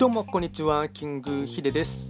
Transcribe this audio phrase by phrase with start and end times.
[0.00, 0.88] どうもこんにちは。
[0.88, 2.06] キングヒデです。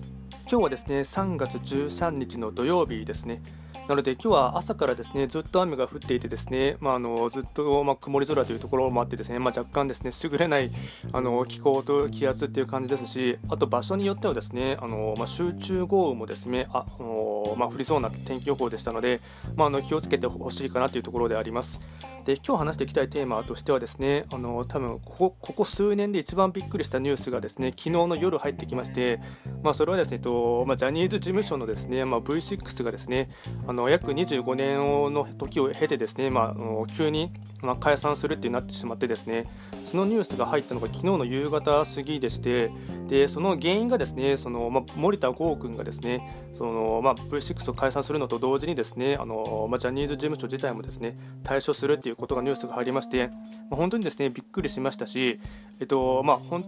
[0.48, 3.42] 今日はですね3月13日の土曜日ですね。
[3.88, 10.70] なので今日は朝からですねずっと雨が降っていてですね、まあ、あのずっと、まあ、曇り空というところもあってですね、まあ、若干ですね優れない
[11.12, 19.20] あの気候と気圧っていう感じですしあと場所によってはですねあの、まあ、集中豪雨もですねああの、まあ、降りそうな天気予報でしたので、
[19.56, 21.80] まあ、あの気をつけてほしいかなというところであります。
[22.24, 29.20] で今日話していきたいテーマとしてはですねあの多分ここここ数年で一番びっくりしたニュースがですね昨日の夜入ってきまして、
[29.62, 33.30] まあ、それはですねと、まあ、ジャニーズ事務所のですね、まあ、V6 がですね
[33.66, 39.46] あの約25年の時を経てですね、まあ、急に、まあ、解散するってなってしまってですね
[39.84, 42.70] そのニュースが入ったのが昨日の夕方過ぎでして
[43.10, 53.34] でその原因がですねその、まあ、森田剛君がですねその、まあ、V6 を解散するのと同時にですねあの、まあ、ジャニーズ事務所自体もですね退所するっていうことがニュースが入りまして、ま
[53.72, 55.40] あ、本当にですねびっくりしましたし、
[55.80, 56.64] えっとまあ、ほん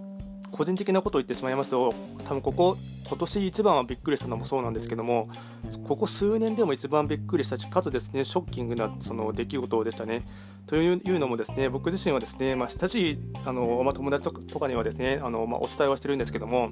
[0.50, 2.76] 個人的なことを言ってしまいますと多分ここ
[3.06, 5.28] 今年一番はびっくりしたのもそうなんですけども
[5.84, 10.22] ここ数年でも一番びっくりしたしかつですねショッキングなその出来事でしたね。
[10.66, 16.70] というのもですね僕自身はですね、まあ、親しいあの、まあ、友達とかにはですねあの、まあ、お伝えはしてるんですけども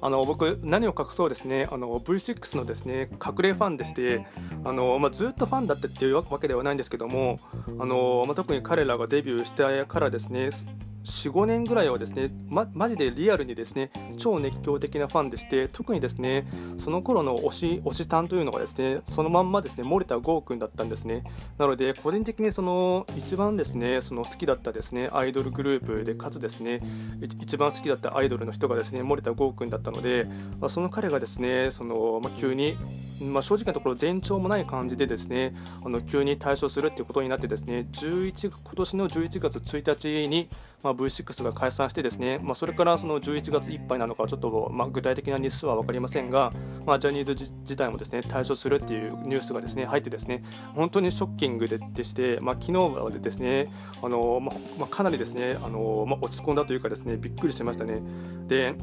[0.00, 4.26] あの僕、何を隠そうですねあの V6 のですね隠れファンでして
[4.62, 7.38] あの、まあ、ずっとファンだったっていうわけではないんですけども
[7.78, 10.50] あの、まあ、特に彼らがデビューしてからですね
[11.04, 16.46] 45年ぐらいはですね、ま、マジでリアルにですね超熱狂的なファンでして特にですね
[16.78, 21.24] その頃の推し推しさんというのがですねそのまんまですね森田剛君だったんですね。
[21.58, 26.80] なので個人的にその一番ですねその好きだったですねアイドルグループでかつですね
[27.20, 30.24] 一番好きだったアイドルの人がですね森田剛君だったので、
[30.60, 32.78] まあ、その彼がですねその、まあ、急に、
[33.20, 40.48] まあ、正直なところ前兆もない感じでですねあの急に退所するっていうことになってですね11今年の11月1日に
[40.84, 46.52] まあ、V6 が解散してですね、まあ、それからその11月いっぱいなのかちょっと、まあ、具体的な日数は分かりませんが、
[46.86, 50.42] まあ、ジャニーズ自体もですね退所するっていうニュースがですね入ってですね
[50.74, 53.68] 本当にショッキングででして、まあ、昨日はですね
[54.02, 54.52] あの、ま
[54.86, 58.02] あ、かなりですねあの、まあ、落ち込んだというかですねびっくりしましたね。
[58.46, 58.74] で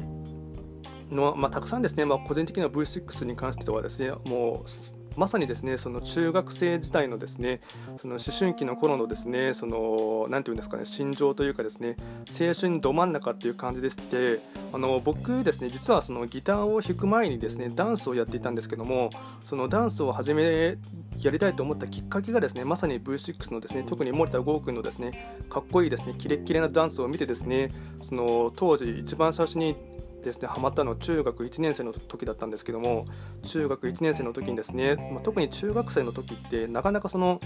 [1.12, 7.60] のまあ、たくさんですね、まあ、個人的な V6 に関してはですねもうまさにですねその中学生時代のですね
[7.96, 11.96] その思春期の頃のですねそのなんていうんですかね心情というかですね
[12.28, 14.40] 青春ど真ん中っていう感じですって
[14.72, 20.76] あの僕ですね実はそのギターを弾く前にですねダンスをやっていたんですけどもそのダンスを始め
[21.20, 29.76] やりたいと思ったきっかけがですねまさに V6 のですね特に森田剛君のですねかっこいいですねキレッキレなダンスを見てですねその当時一番最初に
[30.24, 33.06] ですねハマったのは中学1年生の時だったんですけども
[33.44, 37.40] 中学1年生の時にですね、まあ、特に中学生の時ってなかなかその、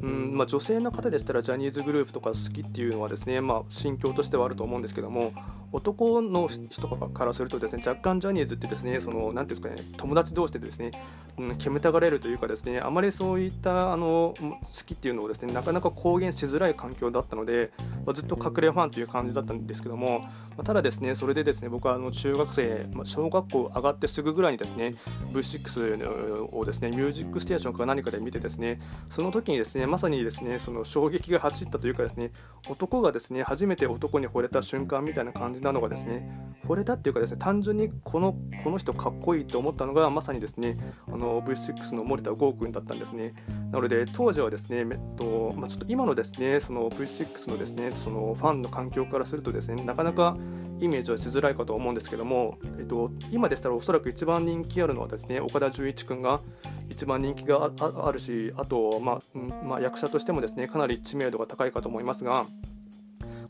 [0.00, 5.32] うんまあ、女性の方でしたらジャニーズグループとか好きっていうのはですね、まあ、心境としてはあると思うんですけども
[5.72, 10.90] 男の人からするとですね若干ジャニーズってですねそのなんていうんですかね友達同士でですね、
[11.38, 17.70] うん、煙たがれるというかですねあまりそういったあの好きっていうのをですねなかなか公言しづらい環境だったので、
[18.04, 24.94] まあ、ずっと隠れファンという感じだったんですけども、まあ、ただですねそれでですね僕はあの中学生、まあ、小学校上がってすぐぐらいにですね
[25.32, 32.32] V6 をですねミュージックステーションか何かで見てですねその時にですねまさにですねその衝撃が走ったというかですね
[32.68, 40.76] 男がですね初めて男に惚れた瞬間みたいな感じじなのがですね惚れたっていうかですね単純にこのこの人かっこいいと思ったのがまさにですね
[41.08, 43.34] あの V6 の森田剛君だったんですね。
[43.72, 50.36] なので当時はですね、えっとまあ、ちょっと今のですねその V6 のですねそのファンの環境からするとですねなかなか
[50.80, 56.40] イメージはしづらいかと思うんですけども、えっと、今でしたらおそらく一番人気あるのはですね岡田准一君が
[56.88, 62.46] 一番人気があるしあと、まあまあ、役者としてもですねかなり知名度が高いかと思いますが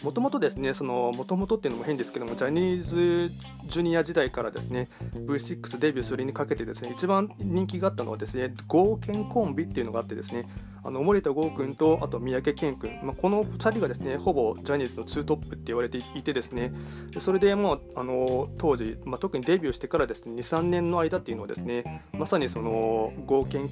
[0.03, 3.31] もともとですね、そのもともとっていうのも変ですけども、ジャニーズ
[3.67, 10.49] ジュニア時代からですね、V6 デビューするにかけてですね、一番人気があったのはですね、合憲コンビっていうのがあってですね、
[10.83, 16.73] あの森田剛君とあと三宅健君、まあ、この2人がですねほぼジャニーズのツートップって言われていてですね。
[17.19, 23.69] それでもうあの当時、まあ、特にデビューしてからですね23年の間っていうのはですねまさにその合憲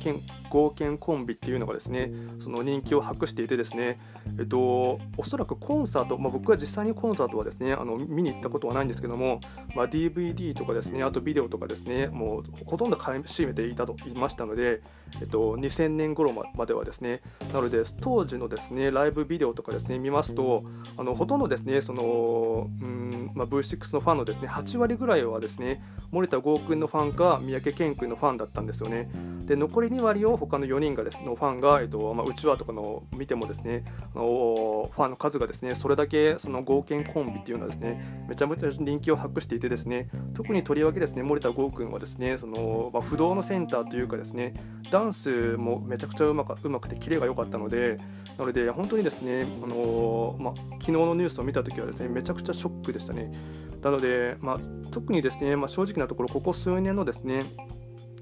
[0.51, 3.99] 合憲コンビっていうのがですねその人気を博していてですね。
[4.39, 9.41] えっとおそらくコンサート、まあ、僕は実際にコンサートはですねあの見に行ったことはないんですけども、
[9.75, 14.83] まあ、DVD とかですねあとビデオとかですねもうほとんど買い占めていたと言いましたので
[15.21, 17.21] えっと、2000年頃まではですね
[17.53, 20.65] なので当時のですねライブビデオとかですね見ますと
[20.97, 29.11] あのほとんどですねそのうん、まあ、V6 のファンのですね8割ぐらいはですね森田剛君のファンか三宅健君のファンだったんですよね。
[29.45, 33.83] で残り2割を他の4人がです、ね、のファンが、えっとまあ、うちわとかの見てもですね
[34.15, 44.53] あのファンの数がですねそれだけその合憲コンビっていうのはですねめちゃめちゃ人気を博していてですね特にとりわけですね森田剛君はですねその、まあ、不動のセンターというかですね
[44.99, 47.99] ダンスもめちゃくちゃうまくうまくてキレが良かったので
[48.37, 53.33] なので本当にですねあの、ま、昨日のニュースを見た時はですねめちゃくちゃショックでしたね。
[53.81, 54.59] なので、ま、
[54.91, 57.45] 特にですね、ま、正直なところここ数年のですね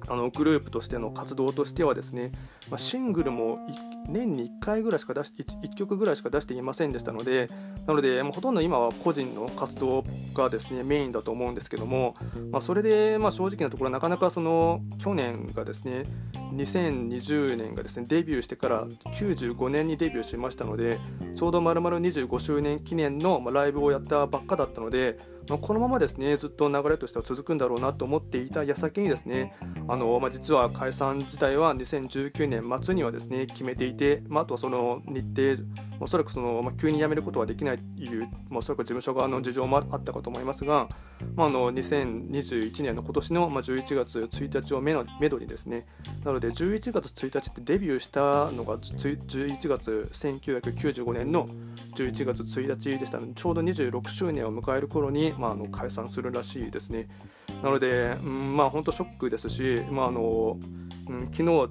[0.09, 2.31] あのグループとしての活動としてはですね、
[2.71, 3.59] ま、シングルも
[4.09, 7.49] 年に1回ぐらいしか出し 1, 1曲ぐらいしか出していませんでしたので
[7.87, 12.15] なのでもうほとんど今は個人の活動がですねメインだと思うんですけども、
[12.53, 16.05] ま、それでま正直なところなかなかその去年がですね
[16.57, 20.99] 2020年がですねデビューしてから95年にデビューしましたので
[21.35, 25.19] ちょうど丸々25周年記念のライブをやったばっかだったので
[25.49, 29.55] まあ、このままですねずっと流れとしては続くんだろうなと思っていた矢先にですね
[29.89, 35.63] あの、まあ、実は解散自体は2019年末にはですね決めていて、まあ、あとはその日程
[36.01, 40.89] おそらくその、まあ、急に辞めることはできないという、まあ、おそらく事務所側の事情もあったかと思いますが、
[41.35, 45.87] まあ、あの2021年の今年の、まあ、11月1日をめのめどにですね
[46.25, 51.47] なので11月1日ってデビューしたのが11月1995年の
[51.95, 57.09] 11月1日でしたのでちょうど26周年を迎える頃にまあ、あの解散するらしいですね。
[57.63, 60.59] なので、うんまあ、本当ショックですし、まああの
[61.09, 61.71] うん、昨日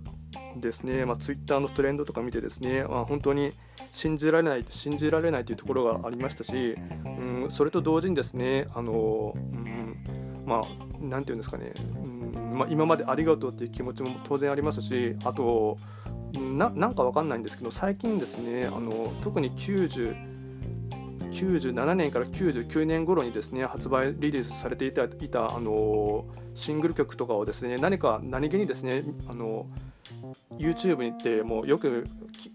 [0.55, 3.51] ですね、まあ、ツイッターのトレンドとか見てですね、まあ、本当に
[3.91, 6.75] 信じられない信じられないというところがありましたし、
[7.05, 9.97] うん、それと同時にですねあの、うん、
[10.45, 11.73] まあなんていうんですかね、
[12.05, 15.77] うんまあ、今までありがとうっていう気持ちも当然ありますしあと
[16.33, 20.35] ななんかわかんないんですけど最近ですねあの特に90
[21.35, 29.67] 97年から99年頃にですね発売リリースされていたいたあのシングル曲とかをですね何か何気にですねあの
[30.57, 32.05] YouTube に行ってもうよく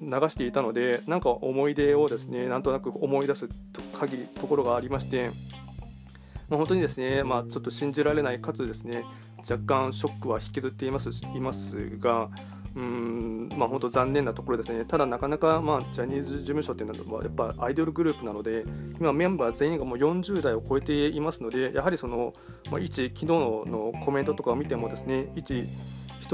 [0.00, 3.48] 流していたのでなんか思い出をですねなんとなく思い出す
[3.98, 5.30] 限りところがありまして
[6.48, 9.04] まあ、本当にですね、まあ、ちょっと信じられないかつですね
[9.48, 12.28] 若干ショックは引きずっていますいますが
[12.76, 18.64] うんまあ本当残念なところですね、ただなかなか、まあ、ジャニーズ事務所っていうのはやっぱアイドルグループなので、
[19.00, 22.32] 今、メンバー全員がもう40代を超えていますので、やはりその、
[22.70, 25.64] まあ、一、昨日のコメントとかを見てもですね、一、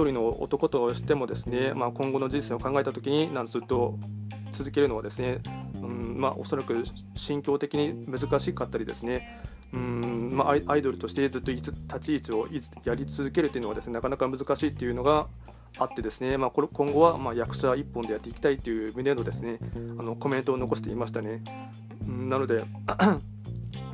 [0.04, 3.98] 人の男としてもですね、まあ、今後の人生を考えたときに、なんずっと
[4.52, 5.38] 続けるのはですね、
[5.82, 6.82] うんまあ、おそらく
[7.14, 12.48] 心境的に難しかったりですね、うんまあ、アイドルとしてずっと立ち位置を
[12.84, 15.26] やり続けるというのはですねなかなか難しいっていうのが
[15.78, 19.58] あってですね、まあ、これ今後はま役者一本でやっていきたいという旨のですね
[19.98, 21.42] あのコメントを残していましたね。
[22.06, 22.64] なので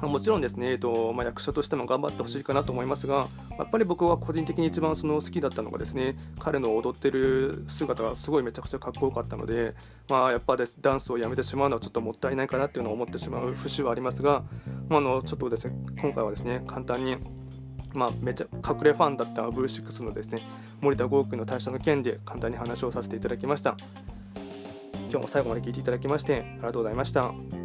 [0.02, 9.74] あもちろんですね、えっとまあ、役者としても頑張ってほしいかなと思いますが、やっぱり僕は個人的に一番その好きだったのがですね、彼の踊ってる姿がすごいめちゃくちゃかっこよかったので、
[10.08, 14.42] まあ、やっぱですダンスをやめてしまうのはちょっともったいないかなっていうのを思ってしまう節はありますが、
[14.88, 17.16] まあ、あのちょっとですね今回はですね簡単に
[17.94, 20.40] まあ、めちゃ隠れファンだった V6 のですね
[20.80, 23.76] 森田剛君の退社の件で簡単に話をさせていただきました。
[25.12, 27.61] 今日も最後まで聞いていただきましてありがとうございました。